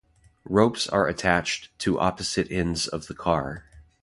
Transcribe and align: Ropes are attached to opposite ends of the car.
Ropes 0.45 0.87
are 0.89 1.07
attached 1.07 1.77
to 1.77 1.99
opposite 1.99 2.49
ends 2.51 2.87
of 2.87 3.05
the 3.05 3.13
car. 3.13 3.65